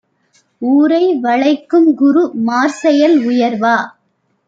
[0.61, 3.77] ஊரை வளைக்கும்குரு மார்செயல் உயர்வா?